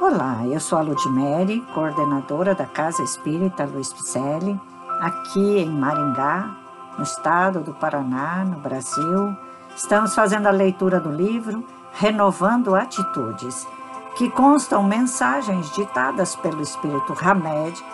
Olá, 0.00 0.46
eu 0.46 0.58
sou 0.58 0.78
a 0.78 0.80
Ludmere, 0.80 1.60
coordenadora 1.74 2.54
da 2.54 2.64
Casa 2.64 3.02
Espírita 3.02 3.66
Luiz 3.66 3.92
Picelli, 3.92 4.58
aqui 4.98 5.58
em 5.58 5.68
Maringá, 5.68 6.56
no 6.96 7.04
estado 7.04 7.60
do 7.60 7.74
Paraná, 7.74 8.42
no 8.46 8.58
Brasil. 8.60 9.36
Estamos 9.76 10.14
fazendo 10.14 10.46
a 10.46 10.52
leitura 10.52 10.98
do 10.98 11.12
livro 11.12 11.62
Renovando 11.92 12.74
Atitudes, 12.74 13.68
que 14.16 14.30
constam 14.30 14.82
mensagens 14.82 15.70
ditadas 15.72 16.34
pelo 16.34 16.62
Espírito 16.62 17.14
Hamed 17.22 17.84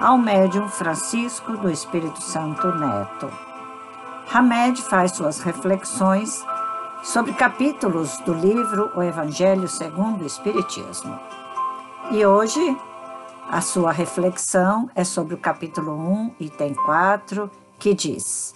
ao 0.00 0.18
médium 0.18 0.68
Francisco 0.68 1.56
do 1.56 1.70
Espírito 1.70 2.20
Santo 2.20 2.72
Neto. 2.74 3.30
Hamed 4.34 4.82
faz 4.82 5.12
suas 5.12 5.38
reflexões 5.38 6.44
sobre 7.04 7.32
capítulos 7.34 8.18
do 8.26 8.34
livro 8.34 8.90
O 8.96 9.02
Evangelho 9.02 9.68
segundo 9.68 10.22
o 10.22 10.26
Espiritismo. 10.26 11.16
E 12.10 12.26
hoje 12.26 12.76
a 13.48 13.60
sua 13.60 13.92
reflexão 13.92 14.90
é 14.94 15.04
sobre 15.04 15.34
o 15.34 15.38
capítulo 15.38 15.92
1, 15.92 16.34
item 16.40 16.74
4, 16.74 17.50
que 17.78 17.94
diz: 17.94 18.54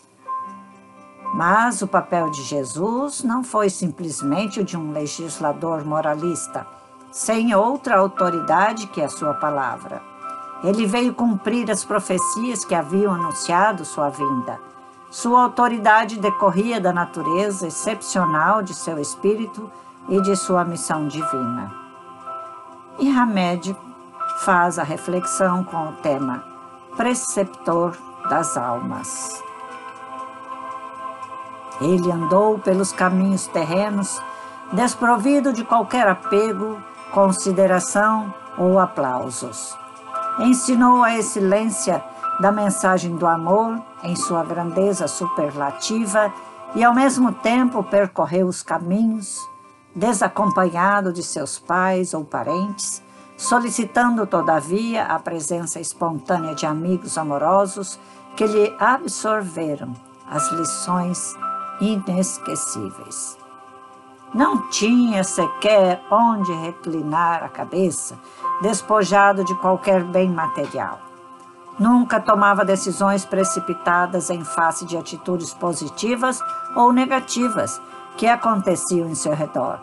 Mas 1.32 1.80
o 1.80 1.86
papel 1.86 2.28
de 2.30 2.42
Jesus 2.42 3.22
não 3.22 3.44
foi 3.44 3.70
simplesmente 3.70 4.60
o 4.60 4.64
de 4.64 4.76
um 4.76 4.92
legislador 4.92 5.84
moralista, 5.84 6.66
sem 7.10 7.54
outra 7.54 7.96
autoridade 7.96 8.88
que 8.88 9.00
a 9.00 9.08
sua 9.08 9.34
palavra. 9.34 10.02
Ele 10.64 10.84
veio 10.84 11.14
cumprir 11.14 11.70
as 11.70 11.84
profecias 11.84 12.64
que 12.64 12.74
haviam 12.74 13.14
anunciado 13.14 13.84
sua 13.84 14.10
vinda. 14.10 14.58
Sua 15.08 15.44
autoridade 15.44 16.18
decorria 16.18 16.80
da 16.80 16.92
natureza 16.92 17.68
excepcional 17.68 18.60
de 18.60 18.74
seu 18.74 18.98
espírito 18.98 19.70
e 20.08 20.20
de 20.20 20.34
sua 20.36 20.64
missão 20.64 21.06
divina. 21.06 21.85
E 22.98 23.10
Hamed 23.10 23.76
faz 24.38 24.78
a 24.78 24.82
reflexão 24.82 25.62
com 25.64 25.88
o 25.88 25.92
tema 25.96 26.42
Preceptor 26.96 27.94
das 28.30 28.56
Almas. 28.56 29.42
Ele 31.78 32.10
andou 32.10 32.58
pelos 32.58 32.92
caminhos 32.92 33.46
terrenos, 33.48 34.18
desprovido 34.72 35.52
de 35.52 35.62
qualquer 35.62 36.08
apego, 36.08 36.78
consideração 37.12 38.32
ou 38.56 38.78
aplausos. 38.78 39.76
Ensinou 40.38 41.04
a 41.04 41.14
excelência 41.14 42.02
da 42.40 42.50
mensagem 42.50 43.14
do 43.14 43.26
amor 43.26 43.78
em 44.02 44.16
sua 44.16 44.42
grandeza 44.42 45.06
superlativa 45.06 46.32
e, 46.74 46.82
ao 46.82 46.94
mesmo 46.94 47.30
tempo, 47.30 47.82
percorreu 47.82 48.46
os 48.46 48.62
caminhos 48.62 49.46
desacompanhado 49.96 51.10
de 51.10 51.22
seus 51.22 51.58
pais 51.58 52.12
ou 52.12 52.22
parentes, 52.22 53.02
solicitando, 53.34 54.26
todavia, 54.26 55.04
a 55.04 55.18
presença 55.18 55.80
espontânea 55.80 56.54
de 56.54 56.66
amigos 56.66 57.16
amorosos 57.16 57.98
que 58.36 58.46
lhe 58.46 58.76
absorveram 58.78 59.94
as 60.30 60.52
lições 60.52 61.34
inesquecíveis. 61.80 63.38
Não 64.34 64.68
tinha 64.68 65.24
sequer 65.24 66.02
onde 66.10 66.52
reclinar 66.52 67.42
a 67.42 67.48
cabeça, 67.48 68.18
despojado 68.60 69.44
de 69.44 69.54
qualquer 69.54 70.04
bem 70.04 70.28
material. 70.28 71.00
Nunca 71.78 72.20
tomava 72.20 72.64
decisões 72.64 73.24
precipitadas 73.24 74.28
em 74.28 74.44
face 74.44 74.84
de 74.84 74.96
atitudes 74.96 75.54
positivas 75.54 76.40
ou 76.74 76.92
negativas 76.92 77.80
que 78.16 78.26
aconteciam 78.26 79.08
em 79.08 79.14
seu 79.14 79.34
redor, 79.34 79.78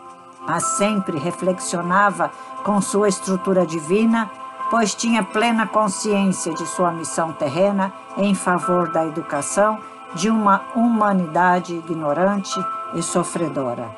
mas 0.46 0.64
sempre 0.76 1.18
reflexionava 1.18 2.30
com 2.64 2.80
sua 2.80 3.08
estrutura 3.08 3.66
divina, 3.66 4.30
pois 4.70 4.94
tinha 4.94 5.22
plena 5.22 5.66
consciência 5.66 6.52
de 6.54 6.66
sua 6.66 6.90
missão 6.90 7.32
terrena 7.32 7.92
em 8.16 8.34
favor 8.34 8.90
da 8.90 9.06
educação 9.06 9.78
de 10.14 10.30
uma 10.30 10.62
humanidade 10.74 11.74
ignorante 11.74 12.64
e 12.94 13.02
sofredora. 13.02 13.88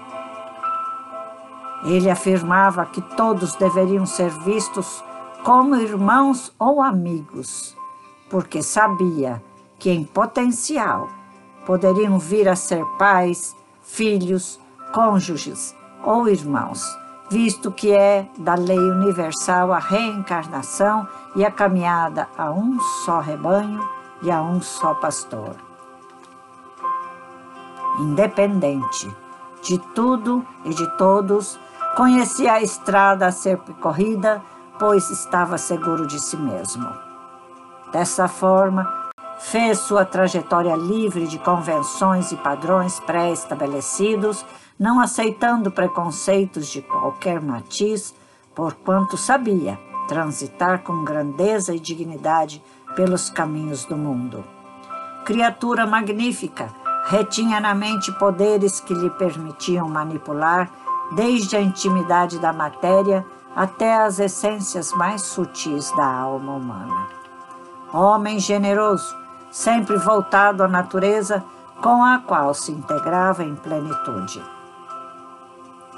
Ele 1.85 2.11
afirmava 2.11 2.87
que 2.87 3.01
todos 3.01 3.55
deveriam 3.55 4.07
ser 4.07 4.31
vistos 4.31 5.05
como 5.45 5.77
irmãos 5.77 6.53
ou 6.59 6.83
amigos, 6.83 7.77
porque 8.29 8.63
sabia 8.63 9.43
que, 9.79 9.91
em 9.91 10.03
potencial, 10.03 11.09
poderiam 11.65 12.19
vir 12.19 12.49
a 12.49 12.57
ser 12.57 12.85
pais, 12.99 13.55
filhos, 13.87 14.61
cônjuges 14.93 15.75
ou 16.05 16.29
irmãos, 16.29 16.83
visto 17.31 17.71
que 17.71 17.93
é 17.93 18.29
da 18.39 18.55
lei 18.55 18.79
universal 18.79 19.73
a 19.73 19.79
reencarnação 19.79 21.09
e 21.35 21.45
a 21.45 21.51
caminhada 21.51 22.29
a 22.37 22.51
um 22.51 22.79
só 23.05 23.21
rebanho 23.21 23.81
e 24.23 24.31
a 24.31 24.43
um 24.43 24.61
só 24.61 24.95
pastor. 24.95 25.57
Independente 27.99 29.11
de 29.63 29.79
tudo 29.95 30.47
e 30.65 30.75
de 30.75 30.87
todos, 30.97 31.59
conhecia 31.97 32.53
a 32.53 32.63
estrada 32.63 33.27
a 33.27 33.33
ser 33.33 33.59
percorrida, 33.59 34.43
pois 34.79 35.11
estava 35.11 35.57
seguro 35.59 36.07
de 36.07 36.21
si 36.21 36.37
mesmo. 36.37 36.87
Dessa 37.91 38.29
forma, 38.29 38.85
Fez 39.39 39.79
sua 39.81 40.05
trajetória 40.05 40.75
livre 40.75 41.27
de 41.27 41.39
convenções 41.39 42.33
e 42.33 42.37
padrões 42.37 42.99
pré-estabelecidos, 43.01 44.45
não 44.79 44.99
aceitando 44.99 45.71
preconceitos 45.71 46.69
de 46.69 46.81
qualquer 46.81 47.41
matiz, 47.41 48.15
porquanto 48.55 49.17
sabia 49.17 49.79
transitar 50.09 50.83
com 50.83 51.05
grandeza 51.05 51.75
e 51.75 51.81
dignidade 51.81 52.63
pelos 52.95 53.29
caminhos 53.29 53.85
do 53.85 53.97
mundo. 53.97 54.43
Criatura 55.25 55.87
magnífica, 55.87 56.69
retinha 57.07 57.61
na 57.61 57.75
mente 57.75 58.11
poderes 58.13 58.81
que 58.81 58.95
lhe 58.95 59.11
permitiam 59.11 59.89
manipular 59.89 60.71
desde 61.13 61.57
a 61.57 61.61
intimidade 61.61 62.39
da 62.39 62.53
matéria 62.53 63.25
até 63.55 63.97
as 63.97 64.19
essências 64.19 64.93
mais 64.93 65.23
sutis 65.23 65.91
da 65.93 66.07
alma 66.07 66.55
humana. 66.55 67.07
Homem 67.93 68.39
generoso, 68.39 69.17
sempre 69.51 69.97
voltado 69.97 70.63
à 70.63 70.69
natureza 70.69 71.43
com 71.83 72.05
a 72.05 72.19
qual 72.19 72.55
se 72.55 72.73
integrava 72.73 73.45
em 73.45 73.55
plenitude. 73.55 74.43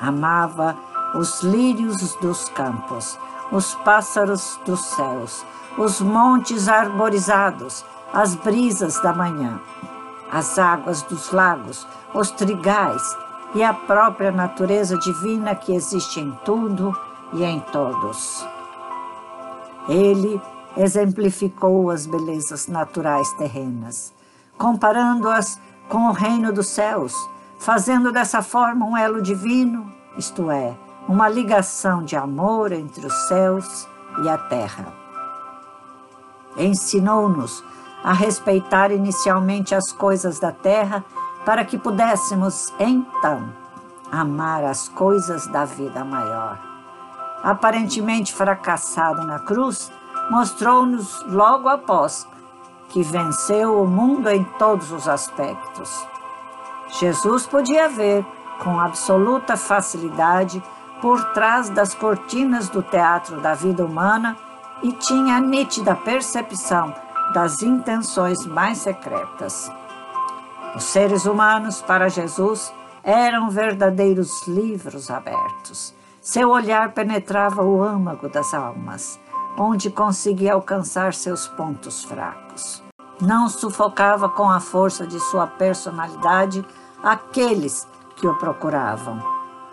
Amava 0.00 0.76
os 1.14 1.42
lírios 1.42 2.14
dos 2.16 2.48
campos, 2.50 3.18
os 3.50 3.74
pássaros 3.76 4.58
dos 4.64 4.84
céus, 4.84 5.44
os 5.76 6.00
montes 6.00 6.68
arborizados, 6.68 7.84
as 8.12 8.34
brisas 8.34 9.00
da 9.00 9.12
manhã, 9.12 9.60
as 10.30 10.58
águas 10.58 11.02
dos 11.02 11.32
lagos, 11.32 11.86
os 12.12 12.30
trigais 12.30 13.16
e 13.54 13.62
a 13.62 13.72
própria 13.72 14.30
natureza 14.30 14.98
divina 14.98 15.54
que 15.54 15.74
existe 15.74 16.20
em 16.20 16.30
tudo 16.44 16.96
e 17.32 17.44
em 17.44 17.60
todos. 17.60 18.46
Ele 19.88 20.40
exemplificou 20.76 21.90
as 21.90 22.06
belezas 22.06 22.68
naturais 22.68 23.32
terrenas, 23.34 24.12
comparando-as 24.56 25.60
com 25.88 26.08
o 26.08 26.12
reino 26.12 26.52
dos 26.52 26.68
céus, 26.68 27.14
fazendo 27.58 28.12
dessa 28.12 28.42
forma 28.42 28.86
um 28.86 28.96
elo 28.96 29.22
divino, 29.22 29.90
isto 30.16 30.50
é, 30.50 30.76
uma 31.08 31.28
ligação 31.28 32.04
de 32.04 32.16
amor 32.16 32.72
entre 32.72 33.06
os 33.06 33.14
céus 33.28 33.88
e 34.22 34.28
a 34.28 34.36
terra. 34.36 34.92
Ensinou-nos 36.56 37.64
a 38.02 38.12
respeitar 38.12 38.90
inicialmente 38.90 39.74
as 39.74 39.92
coisas 39.92 40.38
da 40.38 40.52
terra 40.52 41.04
para 41.44 41.64
que 41.64 41.78
pudéssemos, 41.78 42.72
então, 42.78 43.52
amar 44.10 44.64
as 44.64 44.88
coisas 44.88 45.46
da 45.46 45.64
vida 45.64 46.04
maior. 46.04 46.58
Aparentemente 47.42 48.34
fracassado 48.34 49.24
na 49.24 49.38
cruz, 49.38 49.90
mostrou-nos 50.30 51.22
logo 51.26 51.68
após 51.68 52.26
que 52.88 53.02
venceu 53.02 53.82
o 53.82 53.86
mundo 53.86 54.28
em 54.28 54.44
todos 54.58 54.90
os 54.92 55.08
aspectos. 55.08 56.06
Jesus 57.00 57.46
podia 57.46 57.88
ver 57.88 58.24
com 58.62 58.80
absoluta 58.80 59.56
facilidade 59.56 60.62
por 61.00 61.22
trás 61.32 61.68
das 61.68 61.94
cortinas 61.94 62.68
do 62.68 62.82
teatro 62.82 63.40
da 63.40 63.54
vida 63.54 63.84
humana 63.84 64.36
e 64.82 64.92
tinha 64.92 65.36
a 65.36 65.40
nítida 65.40 65.94
percepção 65.94 66.94
das 67.34 67.62
intenções 67.62 68.46
mais 68.46 68.78
secretas. 68.78 69.70
Os 70.74 70.84
seres 70.84 71.24
humanos, 71.24 71.82
para 71.82 72.08
Jesus, 72.08 72.72
eram 73.02 73.50
verdadeiros 73.50 74.46
livros 74.46 75.10
abertos. 75.10 75.94
Seu 76.20 76.50
olhar 76.50 76.92
penetrava 76.92 77.62
o 77.62 77.82
âmago 77.82 78.28
das 78.28 78.52
almas 78.52 79.18
onde 79.58 79.90
conseguia 79.90 80.54
alcançar 80.54 81.12
seus 81.12 81.48
pontos 81.48 82.04
fracos. 82.04 82.82
Não 83.20 83.48
sufocava 83.48 84.28
com 84.28 84.48
a 84.48 84.60
força 84.60 85.06
de 85.06 85.18
sua 85.18 85.46
personalidade 85.46 86.64
aqueles 87.02 87.86
que 88.16 88.26
o 88.26 88.34
procuravam. 88.34 89.20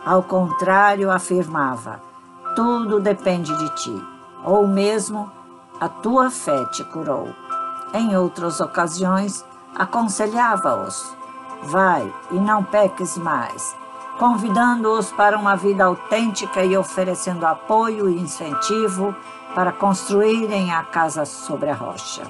Ao 0.04 0.24
contrário, 0.24 1.12
afirmava: 1.12 2.02
tudo 2.56 3.00
depende 3.00 3.56
de 3.58 3.70
ti, 3.76 4.08
ou 4.44 4.66
mesmo 4.66 5.30
a 5.80 5.90
tua 5.90 6.32
fé 6.32 6.66
te 6.66 6.84
curou. 6.86 7.28
Em 7.94 8.16
outras 8.16 8.60
ocasiões, 8.60 9.46
aconselhava-os: 9.76 11.16
Vai 11.64 12.12
e 12.32 12.36
não 12.36 12.64
peques 12.64 13.18
mais, 13.18 13.76
convidando-os 14.18 15.12
para 15.12 15.38
uma 15.38 15.56
vida 15.56 15.84
autêntica 15.84 16.64
e 16.64 16.78
oferecendo 16.78 17.46
apoio 17.46 18.10
e 18.10 18.20
incentivo 18.20 19.14
para 19.56 19.72
construírem 19.72 20.74
a 20.74 20.84
casa 20.84 21.25
sobre 21.25 21.69
a 21.69 21.74
rocha. 21.74 22.30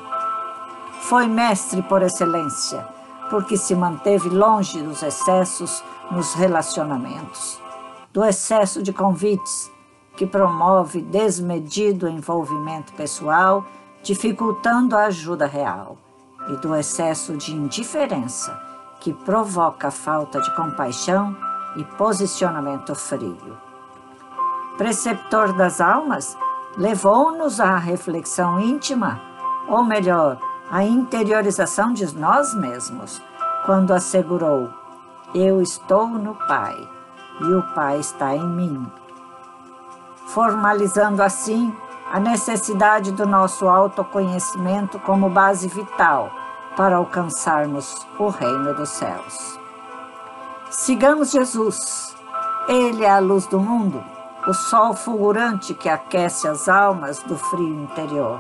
Foi 1.01 1.27
mestre 1.27 1.81
por 1.81 2.03
excelência, 2.03 2.87
porque 3.29 3.57
se 3.57 3.75
manteve 3.75 4.29
longe 4.29 4.81
dos 4.81 5.01
excessos 5.01 5.83
nos 6.11 6.35
relacionamentos, 6.35 7.59
do 8.13 8.23
excesso 8.23 8.83
de 8.83 8.93
convites, 8.93 9.71
que 10.15 10.25
promove 10.25 11.01
desmedido 11.01 12.07
envolvimento 12.07 12.93
pessoal, 12.93 13.65
dificultando 14.03 14.95
a 14.95 15.05
ajuda 15.05 15.47
real, 15.47 15.97
e 16.47 16.55
do 16.57 16.75
excesso 16.75 17.35
de 17.35 17.53
indiferença, 17.53 18.57
que 18.99 19.11
provoca 19.11 19.89
falta 19.89 20.39
de 20.39 20.55
compaixão 20.55 21.35
e 21.75 21.83
posicionamento 21.83 22.93
frio. 22.93 23.57
Preceptor 24.77 25.53
das 25.53 25.81
almas, 25.81 26.37
levou-nos 26.77 27.59
à 27.59 27.77
reflexão 27.77 28.59
íntima, 28.59 29.21
ou 29.67 29.83
melhor, 29.83 30.37
à 30.69 30.83
interiorização 30.83 31.93
de 31.93 32.15
nós 32.17 32.53
mesmos, 32.53 33.21
quando 33.65 33.93
assegurou: 33.93 34.69
Eu 35.33 35.61
estou 35.61 36.07
no 36.07 36.35
Pai 36.47 36.75
e 37.41 37.53
o 37.53 37.63
Pai 37.73 37.99
está 37.99 38.35
em 38.35 38.47
mim. 38.47 38.85
Formalizando 40.27 41.21
assim 41.21 41.73
a 42.11 42.19
necessidade 42.19 43.11
do 43.11 43.25
nosso 43.25 43.67
autoconhecimento 43.67 44.99
como 44.99 45.29
base 45.29 45.67
vital 45.67 46.31
para 46.75 46.97
alcançarmos 46.97 48.05
o 48.19 48.27
reino 48.27 48.73
dos 48.73 48.89
céus. 48.89 49.59
Sigamos 50.69 51.31
Jesus. 51.31 52.15
Ele 52.67 53.03
é 53.03 53.09
a 53.09 53.19
luz 53.19 53.45
do 53.47 53.59
mundo, 53.59 54.03
o 54.47 54.53
sol 54.53 54.93
fulgurante 54.93 55.73
que 55.73 55.89
aquece 55.89 56.47
as 56.47 56.69
almas 56.69 57.19
do 57.23 57.35
frio 57.37 57.83
interior, 57.83 58.39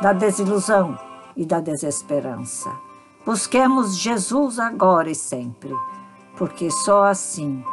da 0.00 0.12
desilusão 0.12 0.96
e 1.36 1.44
da 1.44 1.60
desesperança. 1.60 2.70
Busquemos 3.26 3.96
Jesus 3.96 4.58
agora 4.58 5.10
e 5.10 5.14
sempre, 5.14 5.74
porque 6.36 6.70
só 6.70 7.04
assim 7.04 7.64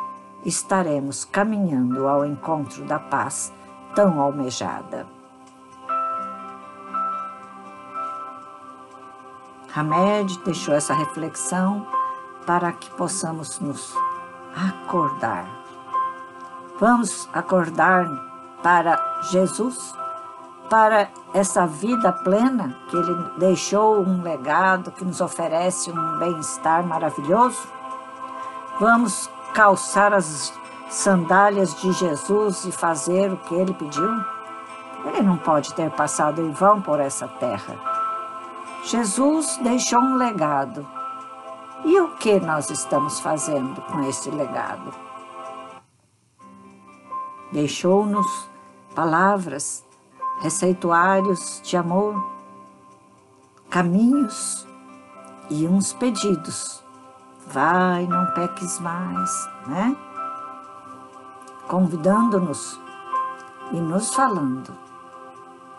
estaremos 0.44 1.24
caminhando 1.24 2.07
ao 2.07 2.25
encontro 2.25 2.83
da 2.85 3.00
paz 3.00 3.53
tão 3.94 4.19
almejada. 4.19 5.06
Hamed 9.75 10.39
deixou 10.44 10.74
essa 10.74 10.94
reflexão 10.94 11.85
para 12.47 12.71
que 12.71 12.89
possamos 12.91 13.59
nos 13.59 13.94
acordar. 14.56 15.67
Vamos 16.79 17.27
acordar 17.33 18.06
para 18.62 19.21
Jesus, 19.31 19.95
para 20.69 21.07
essa 21.33 21.65
vida 21.65 22.13
plena 22.13 22.77
que 22.88 22.95
Ele 22.95 23.15
deixou 23.39 24.00
um 24.01 24.21
legado 24.21 24.91
que 24.91 25.03
nos 25.03 25.19
oferece 25.19 25.89
um 25.89 26.18
bem-estar 26.19 26.85
maravilhoso? 26.85 27.68
Vamos 28.79 29.27
calçar 29.56 30.13
as 30.13 30.53
sandálias 30.88 31.74
de 31.81 31.91
Jesus 31.94 32.65
e 32.65 32.71
fazer 32.71 33.33
o 33.33 33.38
que 33.38 33.56
Ele 33.56 33.74
pediu? 33.74 34.24
Ele 35.06 35.24
não 35.24 35.38
pode 35.38 35.74
ter 35.74 35.89
passado 35.89 36.41
em 36.41 36.51
vão 36.51 36.79
por 36.79 37.00
essa 37.00 37.27
terra. 37.27 37.75
Jesus 38.83 39.57
deixou 39.63 40.00
um 40.00 40.15
legado 40.15 40.85
e 41.83 42.00
o 42.00 42.09
que 42.18 42.39
nós 42.39 42.69
estamos 42.69 43.19
fazendo 43.19 43.81
com 43.81 44.03
esse 44.03 44.29
legado? 44.29 45.06
Deixou-nos 47.52 48.50
palavras, 48.94 49.86
receituários 50.42 51.62
de 51.64 51.78
amor, 51.78 52.22
caminhos 53.70 54.68
e 55.50 55.68
uns 55.68 55.94
pedidos. 55.94 56.84
Vai, 57.48 58.06
não 58.06 58.26
peques 58.34 58.80
mais, 58.80 59.50
né? 59.68 59.96
Convidando-nos 61.68 62.80
e 63.72 63.80
nos 63.80 64.14
falando 64.14 64.78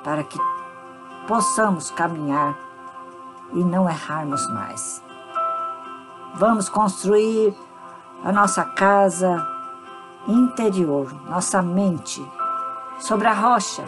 para 0.03 0.25
que 0.25 0.39
possamos 1.27 1.91
caminhar 1.91 2.57
e 3.53 3.63
não 3.63 3.89
errarmos 3.89 4.49
mais. 4.51 5.03
Vamos 6.35 6.69
construir 6.69 7.55
a 8.25 8.33
nossa 8.33 8.65
casa 8.65 9.58
interior, 10.29 11.11
nossa 11.27 11.63
mente, 11.63 12.25
sobre 13.01 13.27
a 13.27 13.33
rocha, 13.33 13.85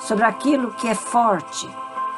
sobre 0.00 0.24
aquilo 0.24 0.70
que 0.72 0.86
é 0.86 0.94
forte, 0.94 1.68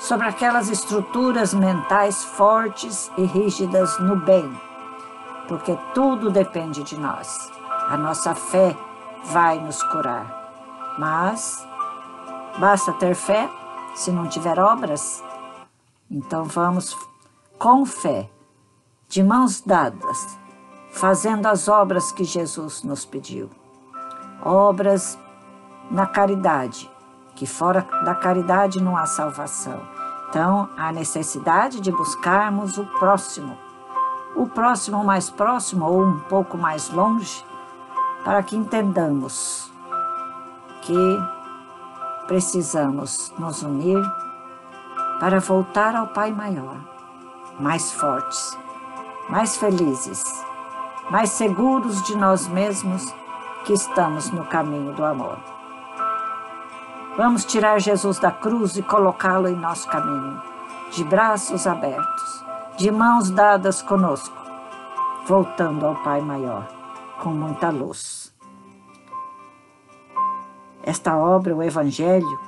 sobre 0.01 0.27
aquelas 0.27 0.69
estruturas 0.69 1.55
mentais 1.55 2.25
fortes 2.25 3.11
e 3.17 3.23
rígidas 3.23 3.99
no 4.01 4.17
bem, 4.17 4.51
porque 5.47 5.79
tudo 5.95 6.31
depende 6.31 6.83
de 6.83 6.99
nós. 6.99 7.51
A 7.89 7.97
nossa 7.97 8.35
fé 8.35 8.77
vai 9.25 9.59
nos 9.59 9.83
curar, 9.85 10.97
mas 10.99 11.67
basta 12.59 12.93
ter 12.95 13.15
fé 13.15 13.49
se 13.95 14.11
não 14.11 14.27
tiver 14.27 14.59
obras. 14.59 15.23
Então 16.11 16.45
vamos 16.45 16.97
com 17.59 17.85
fé 17.85 18.29
de 19.09 19.23
mãos 19.23 19.61
dadas, 19.61 20.39
fazendo 20.91 21.47
as 21.47 21.69
obras 21.69 22.13
que 22.13 22.25
Jesus 22.25 22.83
nos 22.83 23.05
pediu. 23.05 23.49
Obras 24.43 25.19
na 25.91 26.07
caridade, 26.07 26.91
que 27.35 27.47
fora 27.47 27.87
da 28.05 28.15
caridade 28.15 28.83
não 28.83 28.97
há 28.97 29.07
salvação. 29.07 29.81
Então, 30.29 30.69
há 30.77 30.93
necessidade 30.93 31.81
de 31.81 31.91
buscarmos 31.91 32.79
o 32.79 32.87
próximo, 32.99 33.59
o 34.37 34.47
próximo 34.47 35.03
mais 35.05 35.29
próximo 35.29 35.87
ou 35.87 36.05
um 36.05 36.21
pouco 36.21 36.57
mais 36.57 36.91
longe, 36.91 37.45
para 38.25 38.43
que 38.43 38.57
entendamos 38.57 39.71
que 40.83 41.19
precisamos 42.27 43.33
nos 43.39 43.63
unir 43.63 44.01
para 45.19 45.41
voltar 45.41 45.97
ao 45.97 46.07
Pai 46.09 46.31
Maior, 46.31 46.77
mais 47.59 47.93
fortes 47.93 48.57
mais 49.31 49.57
felizes, 49.57 50.45
mais 51.11 51.31
seguros 51.31 52.03
de 52.05 52.17
nós 52.17 52.47
mesmos 52.47 53.13
que 53.65 53.73
estamos 53.73 54.31
no 54.31 54.45
caminho 54.45 54.93
do 54.93 55.05
amor. 55.05 55.39
Vamos 57.17 57.45
tirar 57.45 57.81
Jesus 57.81 58.21
da 58.21 58.31
cruz 58.31 58.77
e 58.77 58.83
colocá-lo 58.83 59.49
em 59.49 59.57
nosso 59.57 59.89
caminho, 59.89 60.41
de 60.93 61.03
braços 61.03 61.67
abertos, 61.67 62.45
de 62.77 62.91
mãos 62.93 63.31
dadas 63.31 63.83
conosco, 63.83 64.37
voltando 65.27 65.85
ao 65.85 65.97
Pai 65.97 66.21
Maior, 66.21 66.67
com 67.19 67.31
muita 67.31 67.71
luz. 67.71 68.33
Esta 70.83 71.17
obra, 71.17 71.55
o 71.55 71.63
Evangelho, 71.63 72.41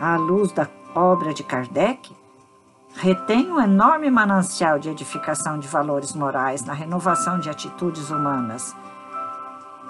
à 0.00 0.16
luz 0.16 0.52
da 0.52 0.68
obra 0.94 1.34
de 1.34 1.42
Kardec, 1.42 2.16
retém 2.96 3.52
um 3.52 3.60
enorme 3.60 4.10
manancial 4.10 4.78
de 4.78 4.88
edificação 4.88 5.58
de 5.58 5.68
valores 5.68 6.14
morais 6.14 6.64
na 6.64 6.72
renovação 6.72 7.38
de 7.38 7.50
atitudes 7.50 8.10
humanas 8.10 8.74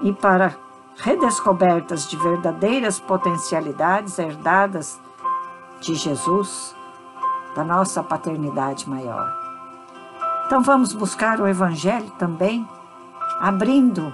e 0.00 0.12
para 0.12 0.56
redescobertas 0.96 2.08
de 2.08 2.16
verdadeiras 2.16 2.98
potencialidades 2.98 4.18
herdadas 4.18 5.00
de 5.80 5.94
Jesus, 5.94 6.74
da 7.54 7.62
nossa 7.62 8.02
paternidade 8.02 8.88
maior. 8.88 9.32
Então 10.46 10.62
vamos 10.62 10.92
buscar 10.92 11.40
o 11.40 11.46
Evangelho 11.46 12.10
também, 12.18 12.68
abrindo 13.40 14.12